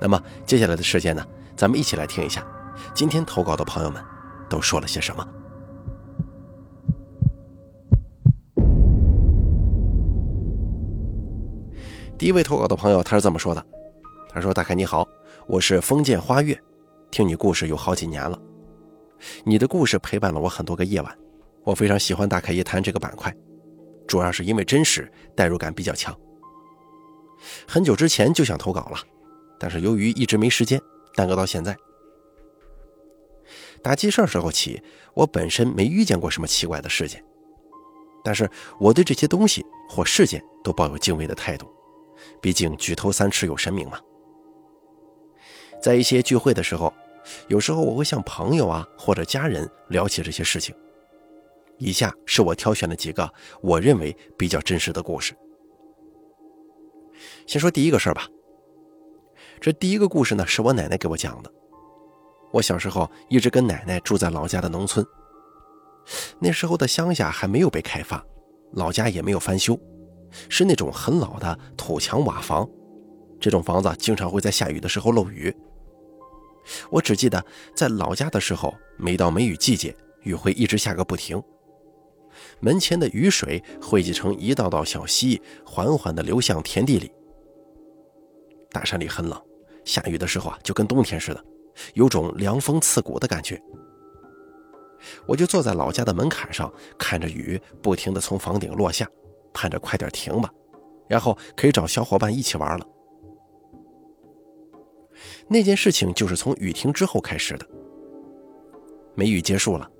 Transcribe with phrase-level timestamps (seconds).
[0.00, 2.46] 那么接下来的时间呢，咱们一起来听一下
[2.94, 4.02] 今天投稿的朋友们
[4.48, 5.26] 都说了些什么。
[12.18, 13.64] 第一位投稿的朋友他是这么说的
[14.28, 15.06] ：“他说，大凯你好，
[15.46, 16.58] 我是封建花月，
[17.10, 18.38] 听你故事有好几年了，
[19.44, 21.14] 你的故事陪伴了我很多个夜晚。”
[21.62, 23.34] 我非常喜欢大凯夜谈这个板块，
[24.06, 26.16] 主要是因为真实，代入感比较强。
[27.66, 28.98] 很久之前就想投稿了，
[29.58, 30.80] 但是由于一直没时间，
[31.14, 31.76] 耽搁到现在。
[33.82, 34.82] 打记事时候起，
[35.14, 37.24] 我本身没遇见过什么奇怪的事件，
[38.24, 38.50] 但是
[38.80, 41.66] 我对这些东西或事件都抱有敬畏的态度，
[42.40, 44.00] 毕竟举头三尺有神明嘛。
[45.80, 46.92] 在一些聚会的时候，
[47.48, 50.74] 有时候我会向朋友啊或者家人聊起这些事情。
[51.78, 55.34] 以下是我挑选的几个我认为比较真实的故事。
[57.46, 58.26] 先说第一个事儿吧。
[59.60, 61.52] 这第一个故事呢，是我奶奶给我讲的。
[62.52, 65.04] 我小时候一直跟奶奶住在老家的农村。
[66.38, 68.24] 那时候的乡下还没有被开发，
[68.72, 69.78] 老家也没有翻修，
[70.48, 72.68] 是那种很老的土墙瓦房。
[73.40, 75.54] 这种房子经常会在下雨的时候漏雨。
[76.90, 81.42] 我只记得在老家的时候，每到梅雨季节，雨会一直下个不停。
[82.60, 87.10] 门前的雨水汇集成一道道小溪，缓缓地流向田地里。
[88.76, 89.42] 大山里很冷，
[89.86, 91.42] 下雨的时候啊，就跟冬天似的，
[91.94, 93.58] 有种凉风刺骨的感觉。
[95.26, 99.08] 我就坐在老家的门槛上，看着雨不停地从房顶落下，
[99.54, 100.52] 盼着快点停吧，
[101.08, 102.86] 然后可以找小伙伴一起玩了。
[105.48, 107.66] 那件事情就是从雨停之后开始的。
[109.14, 109.90] 梅雨结束了。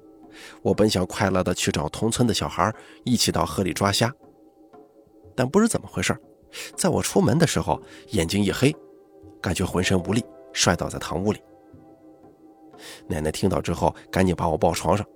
[0.61, 2.71] 我本想快乐的去找同村的小孩
[3.05, 4.13] 一起到河里抓虾，
[5.35, 6.15] 但不知怎么回事，
[6.75, 7.81] 在我出门的时候
[8.11, 8.75] 眼睛一黑，
[9.41, 11.41] 感觉浑身无力，摔倒在堂屋里。
[13.07, 15.07] 奶奶听到之后，赶紧把我抱床上，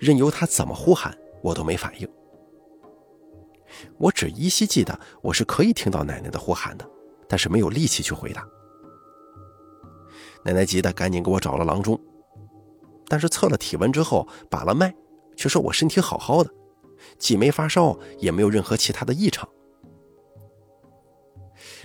[0.00, 2.08] 任由她怎么呼喊，我都没反应。
[3.98, 6.88] 我只依稀记得我是可以听到奶奶的呼喊的，
[7.28, 8.46] 但是没有力气去回答。
[10.44, 12.00] 奶奶急得赶紧给我找了郎中。
[13.08, 14.94] 但是测了体温之后，把了脉，
[15.36, 16.50] 却说我身体好好的，
[17.18, 19.48] 既没发烧，也没有任何其他的异常。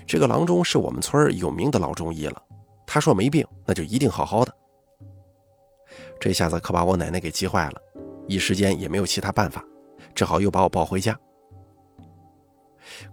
[0.06, 2.42] 这个郎中是我们村有名的老中医了，
[2.86, 4.54] 他说没病，那就一定好好的。
[6.20, 7.82] 这下子可把我奶奶给急坏了，
[8.28, 9.64] 一时间也没有其他办法，
[10.14, 11.18] 只好又把我抱回家。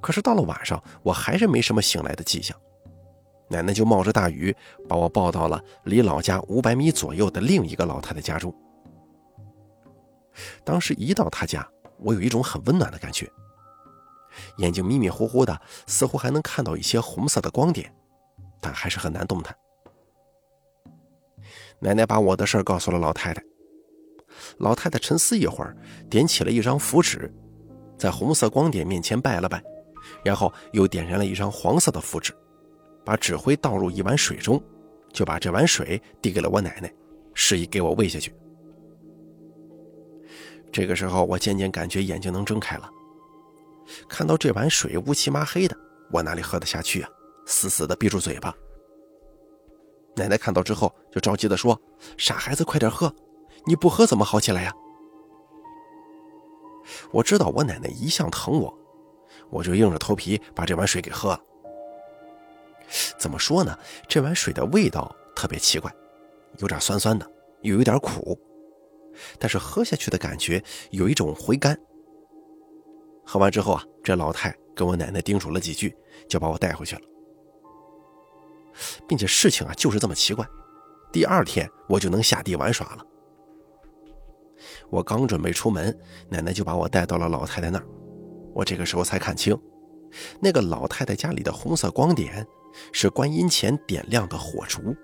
[0.00, 2.56] 可是到了晚上，我还是没什么醒来的迹象。
[3.48, 4.54] 奶奶就冒着大雨
[4.87, 8.54] 把我抱到了离老家五百米左右的另一个老太太家中。
[10.65, 11.66] 当时一到她家，
[11.98, 13.31] 我有一种很温暖的感觉，
[14.59, 17.93] 眼睛迷迷糊糊的，似乎还能看到一些红色的光点，
[18.60, 19.56] 但还是很难动弹。
[21.81, 23.43] 奶奶把我的事告诉了老太太，
[24.59, 25.77] 老太太沉思一会儿，
[26.10, 27.32] 点起了一张符纸，
[27.97, 29.62] 在红色光点面前拜了拜，
[30.25, 32.34] 然后又点燃了一张黄色的符纸。
[33.04, 34.62] 把纸灰倒入一碗水中，
[35.15, 36.93] 就把这碗水递给了我奶奶，
[37.32, 38.34] 示意给我喂下去。
[40.71, 42.91] 这个时候，我渐渐感觉眼睛能睁开了，
[44.09, 45.76] 看到这碗水乌漆麻黑的，
[46.10, 47.09] 我哪里喝得下去啊？
[47.47, 48.54] 死死的闭住嘴巴。
[50.16, 51.81] 奶奶看到之后，就着急的说
[52.19, 53.15] ：“傻孩子，快点喝，
[53.66, 54.75] 你不喝怎么好起来呀？”
[57.12, 58.78] 我知道我奶奶一向疼我，
[59.50, 61.41] 我就硬着头皮把这碗水给喝了。
[63.18, 63.78] 怎么说呢？
[64.09, 65.92] 这碗水的味道特别奇怪，
[66.59, 67.30] 有点酸酸的，
[67.63, 68.39] 又有点苦，
[69.39, 71.78] 但是喝下去的感觉有一种回甘。
[73.30, 75.95] 喝完之后啊，这老太跟我奶奶叮嘱了几句，
[76.27, 77.03] 就把我带回去了，
[79.07, 80.48] 并且事情啊就是这么奇怪。
[81.13, 83.04] 第二天我就能下地玩耍了。
[84.89, 85.95] 我刚准备出门，
[86.30, 87.86] 奶奶就把我带到了老太太那儿。
[88.54, 89.54] 我这个时候才看清，
[90.41, 92.47] 那个老太太家里的红色光点。
[92.92, 94.95] 是观音前点亮的火烛。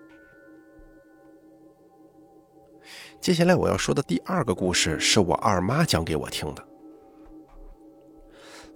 [3.20, 6.64] 接下来我要说的第二个故事是我二妈讲给我听的。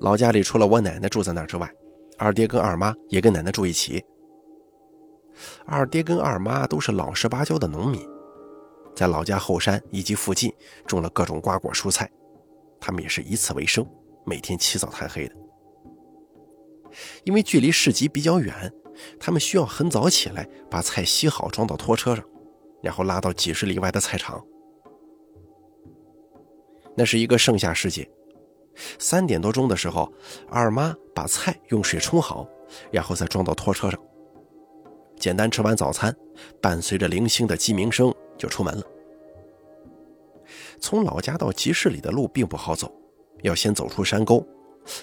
[0.01, 1.71] 老家里除了我奶奶住在那儿之外，
[2.17, 4.05] 二爹跟二妈也跟奶奶住一起。
[5.67, 8.01] 二爹跟二妈都是老实巴交的农民，
[8.95, 10.53] 在老家后山以及附近
[10.87, 12.11] 种了各种瓜果蔬菜，
[12.81, 13.87] 他们也是以此为生，
[14.25, 15.35] 每天起早贪黑的。
[17.25, 18.73] 因为距离市集比较远，
[19.21, 22.25] 他们需要很早起来把菜洗好装到拖车上，
[22.83, 24.45] 然后拉到几十里外的菜场。
[26.97, 28.11] 那是一个盛夏时节，
[28.99, 30.13] 三点多钟的时候，
[30.49, 32.49] 二妈把菜用水冲好，
[32.91, 34.01] 然后再装到拖车上。
[35.19, 36.15] 简单吃完早餐，
[36.61, 38.85] 伴随着零星的鸡鸣声就出门了。
[40.81, 42.93] 从老家到集市里的路并不好走，
[43.43, 44.47] 要先走出山沟。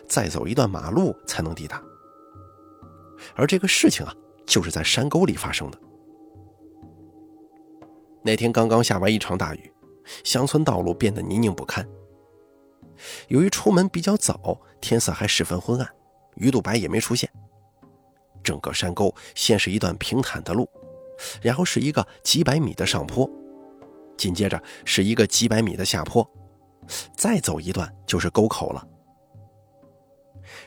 [0.08, 1.80] 再走一段马路才能抵达，
[3.36, 4.12] 而这个事情啊，
[4.44, 5.78] 就是在山沟里发生的。
[8.24, 9.72] 那天刚刚下完一场大雨，
[10.24, 11.88] 乡村道路变得泥泞不堪。
[13.28, 15.90] 由于出门比较早，天色还十分昏暗，
[16.36, 17.30] 鱼肚白也没出现。
[18.44, 20.70] 整个山沟先是一段平坦的路，
[21.42, 23.30] 然后是一个几百米的上坡，
[24.18, 26.30] 紧接着是一个几百米的下坡，
[27.16, 28.88] 再走一段就是沟口了。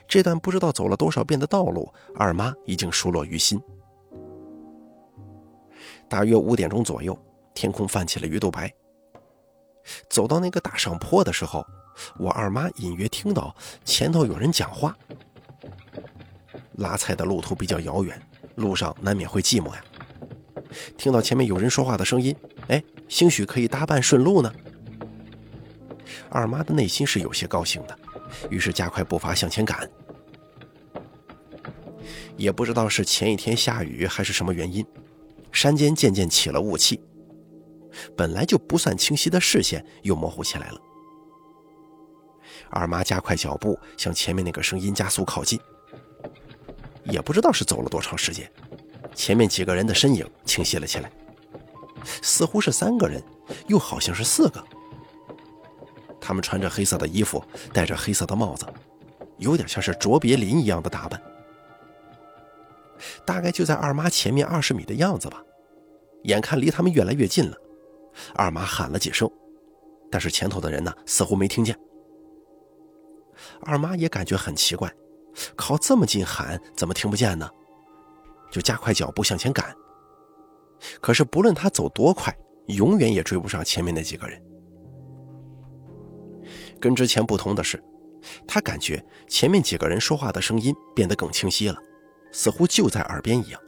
[0.08, 3.60] 这段不知道走了多少遍的道路，二妈已经熟络于心。
[6.08, 7.16] 大约五点钟左右，
[7.54, 8.72] 天空泛起了鱼肚白。
[10.10, 11.64] 走到那个大上坡的时候，
[12.16, 13.54] 我二妈隐约听到
[13.84, 14.96] 前头有人讲话。
[16.74, 18.20] 拉菜的路途比较遥远，
[18.56, 19.84] 路上难免会寂寞呀。
[20.96, 22.34] 听到前面有人说话的声音，
[22.68, 24.52] 哎，兴许可以搭伴顺路呢。
[26.30, 27.98] 二妈的内心是有些高兴的。
[28.50, 29.88] 于是加快步伐向前赶，
[32.36, 34.84] 也不知道是前一天下雨还是什么原因，
[35.50, 37.00] 山间渐渐起了雾气，
[38.14, 40.80] 本来就不算清晰的视线又模糊起来了。
[42.70, 45.58] 二妈加快脚步向前面那个声音加速靠近，
[47.04, 48.50] 也不知道是走了多长时间，
[49.14, 51.10] 前面几个人的身影清晰了起来，
[52.22, 53.22] 似乎是三个人，
[53.66, 54.62] 又好像是四个。
[56.20, 57.42] 他们穿着黑色的衣服，
[57.72, 58.66] 戴着黑色的帽子，
[59.38, 61.20] 有点像是卓别林一样的打扮。
[63.24, 65.42] 大概就在二妈前面二十米的样子吧。
[66.24, 67.56] 眼看离他们越来越近了，
[68.34, 69.30] 二妈喊了几声，
[70.10, 71.78] 但是前头的人呢似乎没听见。
[73.62, 74.92] 二妈也感觉很奇怪，
[75.56, 77.48] 靠这么近喊怎么听不见呢？
[78.50, 79.74] 就加快脚步向前赶。
[81.00, 82.34] 可是不论他走多快，
[82.66, 84.42] 永远也追不上前面那几个人。
[86.80, 87.82] 跟之前不同的是，
[88.46, 91.76] 他感觉前面几个人说话的声音变得更清晰了，
[92.32, 93.60] 似乎就在耳边一样。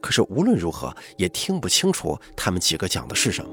[0.00, 3.50] 可是无论如何也听不清楚他们几个讲的是什么。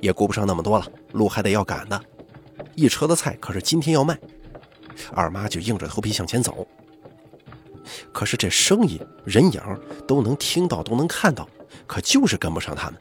[0.00, 1.98] 也顾不上那么多了，路还得要赶呢。
[2.76, 4.16] 一车的菜可是今天要卖，
[5.12, 6.66] 二妈就硬着头皮向前走。
[8.12, 9.60] 可是这声音、人影
[10.06, 11.48] 都能听到，都能看到，
[11.86, 13.00] 可就是跟不上他们。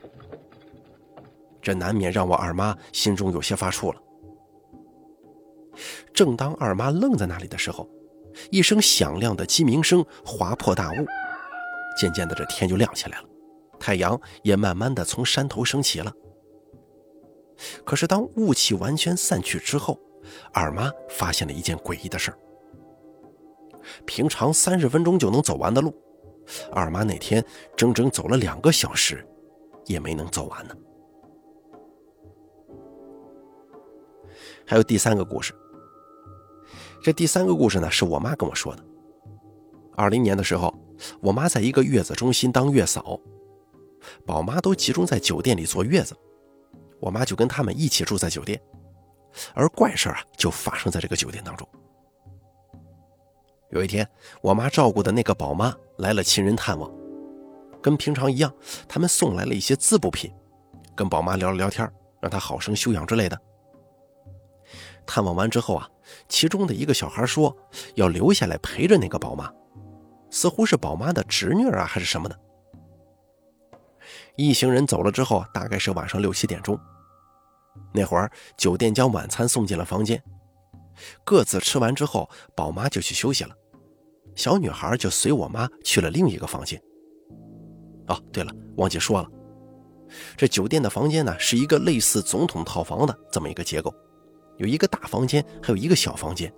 [1.62, 4.02] 这难免让我二妈心中有些发怵了。
[6.14, 7.90] 正当二妈愣在那里的时候，
[8.52, 11.06] 一声响亮的鸡鸣声划破大雾，
[12.00, 13.26] 渐渐的这天就亮起来了，
[13.78, 16.14] 太阳也慢慢的从山头升起了。
[17.84, 20.00] 可是当雾气完全散去之后，
[20.54, 22.38] 二妈发现了一件诡异的事儿：
[24.06, 25.94] 平常三十分钟就能走完的路，
[26.72, 27.44] 二妈那天
[27.76, 29.26] 整整走了两个小时，
[29.86, 30.76] 也没能走完呢。
[34.66, 35.54] 还有第三个故事。
[37.02, 38.84] 这第三个故事呢，是我妈跟我说的。
[39.96, 40.74] 二零年的时候，
[41.22, 43.20] 我妈在一个月子中心当月嫂，
[44.26, 46.18] 宝妈都集中在酒店里坐月子，
[47.00, 48.60] 我妈就跟他们一起住在酒店。
[49.54, 51.68] 而怪事啊，就发生在这个酒店当中。
[53.72, 54.08] 有一天，
[54.42, 56.90] 我妈照顾的那个宝妈来了亲人探望，
[57.82, 58.54] 跟平常一样，
[58.88, 60.34] 他们送来了一些滋补品，
[60.96, 61.86] 跟宝妈聊了聊天，
[62.22, 63.38] 让她好生休养之类的。
[65.06, 65.90] 探望完之后啊，
[66.30, 67.56] 其中的一个小孩说
[67.96, 69.52] 要留下来陪着那个宝妈，
[70.30, 72.40] 似乎是宝妈的侄女啊，还是什么的。
[74.36, 76.80] 一行人走了之后，大概是晚上六七点钟。
[77.94, 80.22] 那会儿酒店将晚餐送进了房间，
[81.24, 83.56] 各自吃完之后，宝妈就去休息了，
[84.36, 86.82] 小女孩就随我妈去了另一个房间。
[88.08, 89.30] 哦，对了，忘记说了，
[90.38, 93.94] 这酒店的房间呢，是一个类似总统套房的这么一个结构。
[94.58, 96.54] 有一个大房间，还有一个小房间，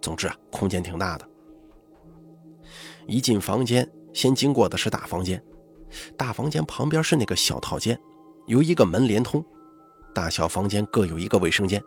[0.00, 1.28] 总之啊，空间挺大的。
[3.06, 5.40] 一进房间，先经过的是大房间，
[6.16, 7.98] 大房间旁边是那个小套间，
[8.46, 9.44] 由一个门连通，
[10.14, 11.82] 大小房间各有一个卫生间。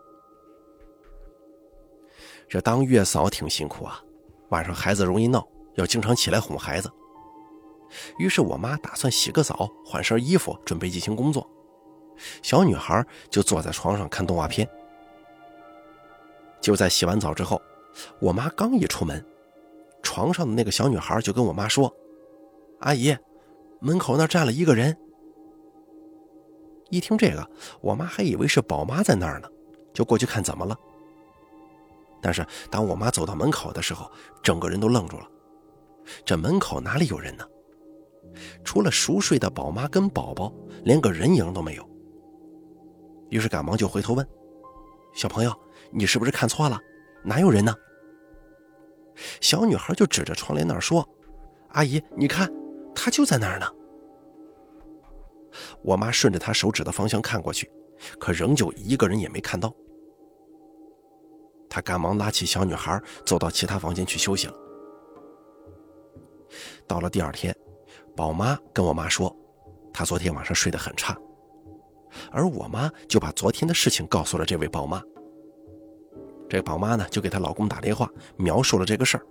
[2.50, 4.02] 这当月嫂挺辛苦啊，
[4.50, 6.92] 晚上孩子容易闹，要经常起来哄孩子。
[8.18, 11.48] 于是我妈打算洗个澡，换身衣服，准备进行工作。
[12.42, 14.68] 小女孩就坐在床上看动画片。
[16.62, 17.62] 就在洗完澡之后，
[18.20, 19.24] 我妈刚一出门，
[20.02, 21.94] 床上的那个小女孩就跟我妈说
[22.82, 23.16] ：“阿姨，
[23.84, 24.98] 门口那站了一个人。”
[26.90, 27.50] 一听这个，
[27.82, 29.50] 我妈还以为是宝妈在那儿呢，
[29.94, 30.78] 就过去看怎么了。
[32.22, 34.10] 但是当我妈走到门口的时候，
[34.42, 35.28] 整个人都愣住了。
[36.24, 37.46] 这门口哪里有人呢？
[38.64, 41.90] 除了熟睡的宝妈跟宝宝，连个人影都没有。
[43.30, 44.28] 于是赶忙就回头问
[45.14, 45.54] ：“小朋友，
[45.92, 46.80] 你是不是看错了？
[47.24, 47.76] 哪有人呢？”
[49.42, 51.08] 小女孩就指着窗帘那儿说
[51.70, 52.52] ：“阿姨，你看，
[52.96, 53.66] 他就在那儿呢。”
[55.84, 57.72] 我妈顺着她手指的方向看过去，
[58.20, 59.74] 可仍旧一个人也没看到。
[61.70, 64.54] 她赶忙拉起小女孩，走到其他房间去休息了。
[66.88, 67.56] 到了第二天，
[68.16, 69.36] 宝妈跟我妈说，
[69.92, 71.18] 她昨天晚上睡得很差，
[72.32, 75.02] 而我妈就把昨天的事情告诉了这位宝妈。
[76.50, 79.26] 这宝妈呢，就给她老公打电话，描述了这个事儿，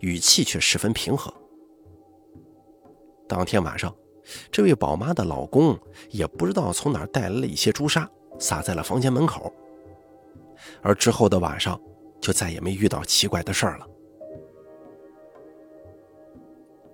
[0.00, 1.32] 语气却十分平和。
[3.32, 3.94] 当天晚上。
[4.50, 5.76] 这位宝妈的老公
[6.10, 8.08] 也不知道从哪儿带来了一些朱砂，
[8.38, 9.52] 撒在了房间门口。
[10.82, 11.80] 而之后的晚上，
[12.20, 13.86] 就再也没遇到奇怪的事儿了。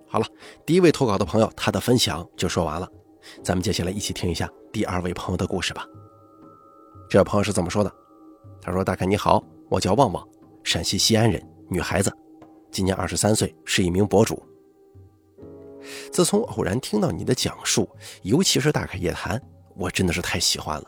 [0.07, 0.25] 好了，
[0.65, 2.89] 第一位投稿的朋友，他的分享就说完了。
[3.43, 5.85] 咱们接下来一起听一下第二位朋友的故事吧。
[7.09, 7.93] 这位朋友是怎么说的？
[8.61, 10.27] 他说：“大凯你好，我叫旺旺，
[10.63, 12.11] 陕西西安人，女孩子，
[12.71, 14.41] 今年二十三岁，是一名博主。”
[16.11, 17.89] 自从偶然听到你的讲述，
[18.23, 19.37] 尤其是《大开夜谈》，
[19.75, 20.85] 我真的是太喜欢了，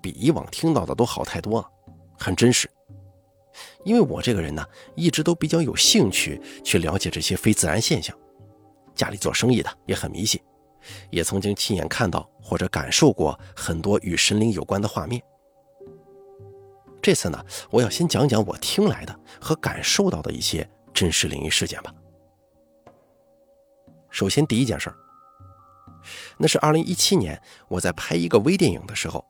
[0.00, 1.68] 比以往听到的都好太多了，
[2.18, 2.68] 很真实。
[3.84, 8.16] 因为我这个人呢，一直都比较有兴趣去了解这些非自然现象。
[8.94, 10.40] 家里做生意的也很迷信，
[11.10, 15.22] 也曾经亲眼看到或者感受过很多与神灵有关的画面。
[17.00, 21.92] 这次呢，我要先讲讲我听来的和感受到的一些真实灵异事件吧。
[24.14, 24.96] 首先，第一件事儿，
[26.38, 29.24] 那是二零一七年我在拍一个微电影的时候，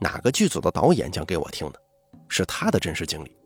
[0.00, 1.78] 哪个剧组的导演讲给我听的，
[2.26, 3.36] 是他的真实经历。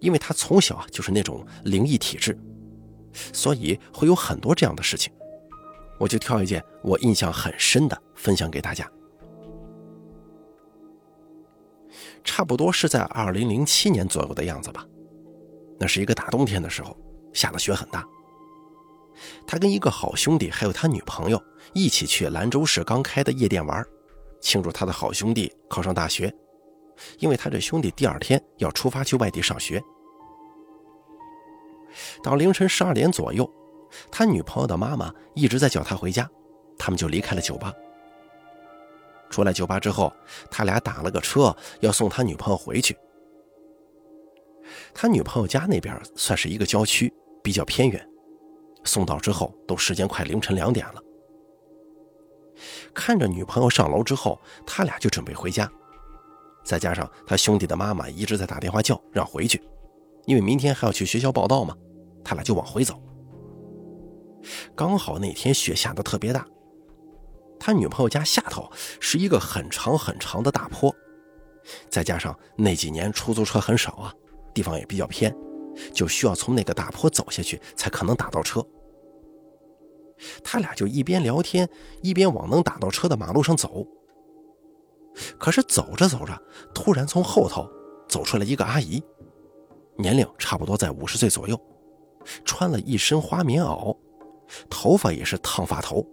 [0.00, 2.36] 因为他从小啊就是那种灵异体质，
[3.32, 5.12] 所以会有很多这样的事情。
[5.96, 8.90] 我就挑一件我印象很深的分享给大家。
[12.24, 14.84] 差不多是在二零零七年左右的样子吧，
[15.78, 16.96] 那是一个大冬天的时候，
[17.32, 18.04] 下的雪很大。
[19.46, 21.42] 他跟一个好兄弟还有他女朋友
[21.72, 23.84] 一起去兰州市刚开的夜店玩，
[24.40, 26.32] 庆祝他的好兄弟考上大学。
[27.18, 29.82] 因为他这兄弟第二天要出发去外地上学。
[32.22, 33.48] 到凌晨十二点左右，
[34.10, 36.28] 他女朋友的妈妈一直在叫他回家，
[36.78, 37.72] 他们就离开了酒吧。
[39.30, 40.12] 出来酒吧之后，
[40.50, 42.96] 他俩打了个车要送他女朋友回去。
[44.92, 48.08] 他女朋友家那边算是一个郊区，比较偏远。
[48.84, 51.02] 送到之后，都时间快凌晨两点了。
[52.94, 55.70] 看着女朋友上楼之后，他俩就准备回家。
[56.64, 59.62] 再加上他兄弟的妈妈一直在打电话叫让回去，
[60.26, 61.76] 因为明天还要去学校报道嘛，
[62.24, 62.94] 他俩就往回走。
[64.74, 66.46] 刚好那天雪下的特别大，
[67.58, 70.94] 他女朋友家下头是一个很长很长的大坡，
[71.90, 74.14] 再加上那几年出租车很少啊，
[74.54, 75.34] 地方也比较偏。
[75.92, 78.64] 就需要从那个大坡走下去，才可能打到车。
[80.42, 81.68] 他俩就一边聊天，
[82.00, 83.86] 一边往能打到车的马路上走。
[85.38, 86.40] 可是走着走着，
[86.74, 87.68] 突然从后头
[88.08, 89.02] 走出来一个阿姨，
[89.96, 91.60] 年龄差不多在五十岁左右，
[92.44, 93.96] 穿了一身花棉袄，
[94.70, 96.04] 头发也是烫发头，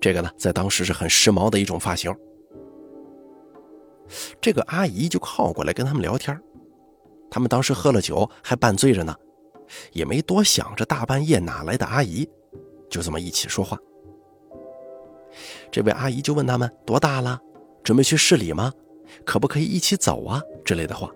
[0.00, 2.14] 这个呢，在当时是很时髦的一种发型。
[4.40, 6.38] 这个阿姨就靠过来跟他们聊天。
[7.30, 9.14] 他们当时喝了酒，还半醉着呢，
[9.92, 12.28] 也没多想，这大半夜哪来的阿姨，
[12.90, 13.78] 就这么一起说话。
[15.70, 17.38] 这位阿姨就问他们多大了，
[17.82, 18.72] 准备去市里吗？
[19.24, 20.42] 可不可以一起走啊？
[20.64, 21.10] 之类的话，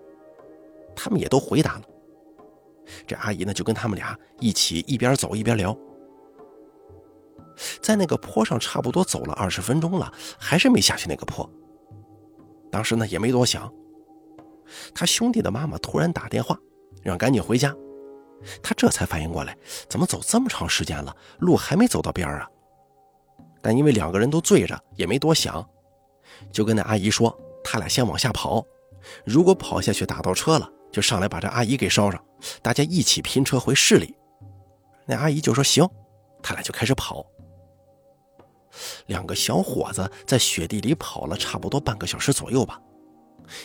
[0.94, 1.82] 他们也都回答了。
[3.06, 5.76] 这阿姨呢，就跟他们俩一起一边走一边聊。
[7.80, 11.48] 在那个坡上，差不多走了二十分钟了，还是没下去那个坡。
[12.70, 13.72] 当时呢，也没多想。
[14.94, 16.58] 他兄弟的妈妈突然打电话，
[17.02, 17.74] 让赶紧回家。
[18.62, 19.56] 他这才反应过来，
[19.88, 22.48] 怎么走这么长时间了，路还没走到边儿啊？
[23.60, 25.64] 但因为两个人都醉着，也没多想，
[26.50, 28.64] 就跟那阿姨说：“他俩先往下跑，
[29.24, 32.24] 如果跑下去打到车了，就上来把这阿姨给捎上，
[32.60, 34.16] 大家一起拼车回市里。”
[35.06, 35.88] 那阿姨就说：“行。”
[36.42, 37.24] 他俩就开始跑。
[39.06, 42.80] 两个小伙子在雪地里跑了差不多半个小时左右吧，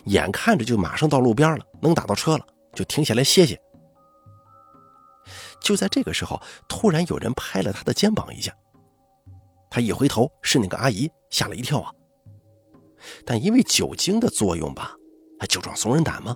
[0.05, 3.59] 眼看着就马上到路边了，能打到车了，就停下来歇歇。
[5.61, 8.53] 就在这个时候，突然有人拍了他的肩膀一下，
[9.69, 11.91] 他一回头，是那个阿姨，吓了一跳啊。
[13.25, 14.95] 但因为酒精的作用吧，
[15.39, 16.35] 他酒壮怂人胆嘛，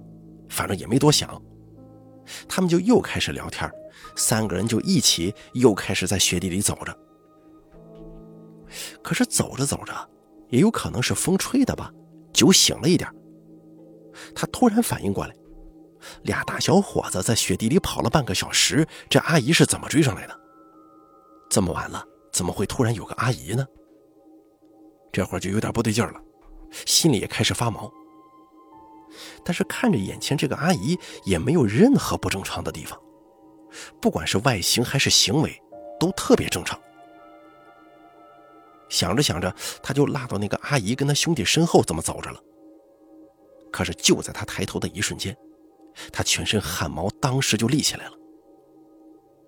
[0.49, 1.41] 反正也没多想，
[2.47, 3.69] 他们就又开始聊天，
[4.15, 6.97] 三个人就一起又开始在雪地里走着。
[9.01, 10.09] 可是走着走着，
[10.49, 11.91] 也有可能是风吹的吧，
[12.33, 13.09] 酒醒了一点。
[14.35, 15.35] 他突然反应过来，
[16.23, 20.39] 俩大小伙子在雪地里跑了半个小时，这阿姨是怎么追上来的？
[21.49, 23.65] 这么晚了，怎么会突然有个阿姨呢？
[25.11, 26.21] 这会儿就有点不对劲了，
[26.85, 27.91] 心里也开始发毛。
[29.43, 32.97] 但是看着眼前这个阿姨，也没有任何不正常的地方，
[34.01, 35.61] 不管是外形还是行为，
[35.99, 36.79] 都特别正常。
[38.87, 39.53] 想着想着，
[39.83, 42.39] 他就拉到那个阿姨跟他兄弟身后，这么走着了。
[43.71, 45.35] 可是就在他抬头的一瞬间，
[46.11, 48.13] 他全身汗毛当时就立起来了。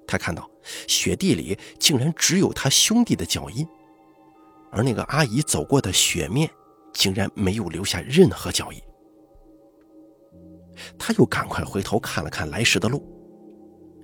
[0.07, 0.49] 他看到
[0.87, 3.67] 雪地里竟然只有他兄弟的脚印，
[4.71, 6.49] 而那个阿姨走过的雪面
[6.93, 8.81] 竟然没有留下任何脚印。
[10.97, 13.03] 他又赶快回头看了看来时的路，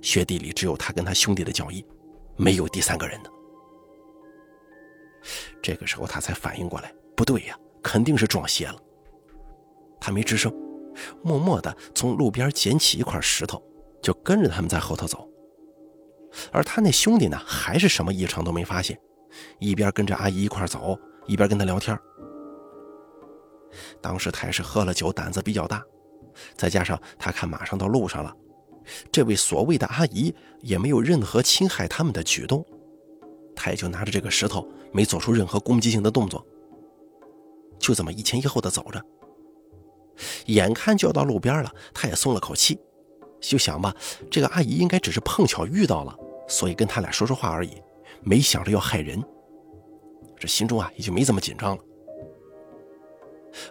[0.02, 1.84] 雪地里只有他跟他兄弟的脚印，
[2.36, 3.30] 没有第三个人的。
[5.62, 8.80] 这个时候他才反应过来，不对呀，肯定是撞邪了。
[10.00, 10.52] 他没吱声，
[11.22, 13.62] 默默地从路边捡起一块石头，
[14.02, 15.28] 就跟着他们在后头走。
[16.52, 18.98] 而他那兄弟呢，还是什么异常都没发现，
[19.58, 21.98] 一边跟着阿姨一块走，一边跟他聊天。
[24.00, 25.82] 当时他也是喝了酒，胆子比较大，
[26.56, 28.34] 再加上他看马上到路上了，
[29.12, 32.64] 这位所谓的阿姨也没有任何侵害他们的举动。
[33.54, 36.44] 他也就拿着这个石头，没做出任何攻击性的动作，
[37.78, 39.04] 就这么一前一后的走着。
[40.46, 42.78] 眼看就要到路边了，他也松了口气，
[43.40, 43.94] 就想吧，
[44.30, 46.16] 这个阿姨应该只是碰巧遇到了，
[46.48, 47.80] 所以跟他俩说说话而已，
[48.22, 49.22] 没想着要害人。
[50.38, 51.82] 这心中啊，也就没这么紧张了。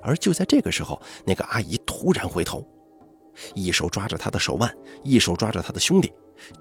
[0.01, 2.67] 而就在这个时候，那个阿姨突然回头，
[3.55, 4.71] 一手抓着他的手腕，
[5.03, 6.11] 一手抓着他的兄弟，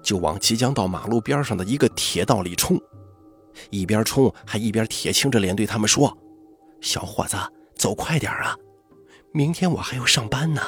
[0.01, 2.79] 就往即将到马路边上的一个铁道里冲。
[3.69, 6.17] 一边冲还一边铁青着脸对他们说
[6.81, 7.35] ：“小伙子，
[7.75, 8.55] 走快点啊，
[9.31, 10.61] 明天我还要上班呢。”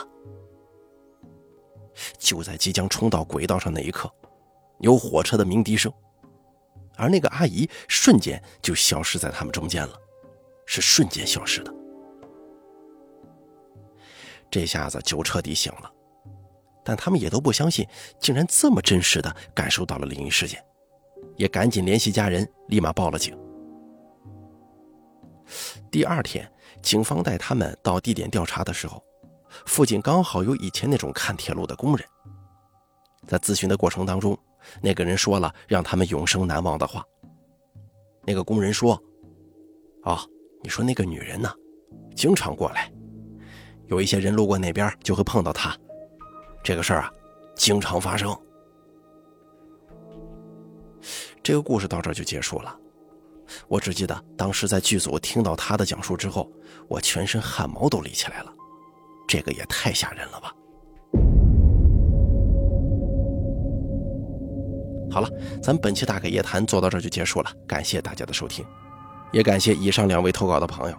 [2.18, 4.12] 就在即将冲到轨道上那一刻，
[4.80, 5.92] 有火车的鸣笛声，
[6.96, 9.94] 而那个阿姨瞬间就消失在他们中间了，
[10.66, 11.74] 是瞬间消失的。
[14.50, 15.92] 这下子就彻底醒了，
[16.84, 17.88] 但他们也都不相信，
[18.20, 20.64] 竟然这么真实的感受到了灵异事件。
[21.38, 23.38] 也赶紧联系家人，立马报了警。
[25.90, 26.51] 第二天，
[26.82, 29.04] 警方带他们到地点调查的时候，
[29.66, 32.06] 附近刚好有以前那种看铁路的工人。
[33.28, 34.38] 在咨询的过程当中，
[34.82, 37.06] 那个人说了让他们永生难忘的话。
[38.24, 39.02] 那个工人说
[40.04, 40.26] ：“啊，
[40.64, 41.54] 你说那个女人呢，
[42.16, 42.92] 经常过来，
[43.88, 45.76] 有一些人路过那边就会碰到她，
[46.64, 47.12] 这个事儿啊，
[47.56, 48.36] 经常发生。”
[51.44, 52.76] 这个故事到这就结束了。
[53.68, 56.50] 我只记得当时在剧组听到他的讲述之后，
[56.88, 58.54] 我全身汗毛都立起来了。
[59.28, 60.54] 这个也太吓人了吧！
[65.10, 65.30] 好了，
[65.62, 68.66] 咱本期大凯夜谈做到这就结束了，感谢大家的收听，
[69.32, 70.98] 也感谢以上两位投稿的朋友。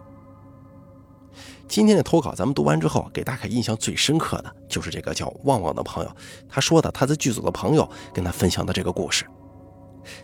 [1.66, 6.16] 今天的投稿咱们读完之后，给大凯印象最深刻的就是这个叫旺旺的朋友，
[6.48, 9.24] 他说的他在剧组的朋友跟他分享的这个故事。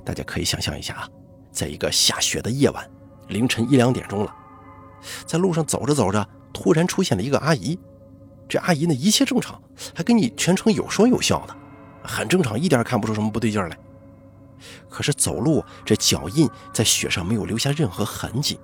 [0.05, 1.09] 大家可以想象一下啊，
[1.51, 2.89] 在一个下雪的夜晚，
[3.29, 4.35] 凌晨一两点钟了，
[5.27, 7.79] 在路上走着走着，突然出现了一个阿姨。
[8.49, 9.61] 这阿姨呢，一切正常，
[9.95, 11.57] 还跟你全程有说有笑的，
[12.03, 13.79] 很正常，一点看不出什么不对劲来。
[14.89, 18.59] 可是走路这脚印在雪上没有留下任何痕迹，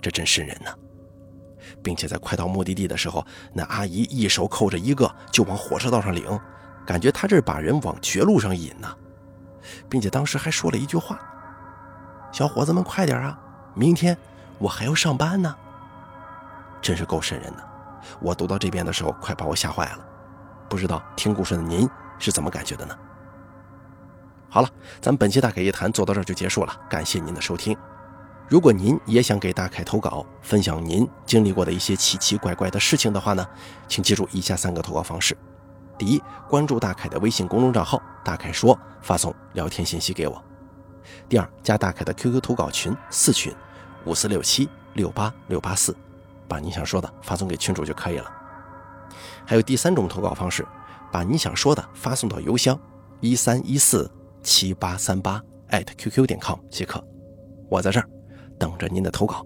[0.00, 0.70] 这真瘆人呢。
[1.82, 6.38] 并且在快到目的地的时候，那阿姨一手扣着一个就往火车道上领，
[6.86, 8.88] 感觉她这把人往绝路上引呢。
[9.88, 11.20] 并且当时还说了一句话
[12.32, 13.38] ：“小伙子们，快点啊！
[13.74, 14.16] 明天
[14.58, 15.54] 我还要上班呢。”
[16.80, 17.64] 真是够瘆人的。
[18.20, 19.98] 我读到这边的时候，快把我吓坏了。
[20.68, 21.88] 不知道听故事的您
[22.18, 22.96] 是怎么感觉的呢？
[24.48, 24.68] 好了，
[25.00, 27.76] 咱们本期大凯一谈做到这儿就结束了，感谢您的收听。
[28.48, 33.46] 如果您也想给大凯投稿，分享您经历过的一些奇奇怪怪的事情的话呢，
[33.88, 35.36] 请记住以下三个投稿方式。
[35.98, 40.47] 第一，关注大凯的微信公众账号“大凯说”，发送聊天信息给我。
[41.28, 43.54] 第二，加大凯的 QQ 投稿群四群，
[44.04, 45.96] 五四六七六八六八四，
[46.46, 48.30] 把你想说的发送给群主就可以了。
[49.44, 50.66] 还有第三种投稿方式，
[51.10, 52.78] 把你想说的发送到邮箱
[53.20, 54.10] 一三一四
[54.42, 57.02] 七八三八艾特 QQ 点 com 即可。
[57.70, 58.08] 我在这儿
[58.58, 59.44] 等着您的投稿。